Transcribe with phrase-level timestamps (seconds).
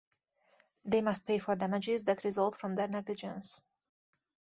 [0.83, 3.61] They must pay for damages that result from their negligence.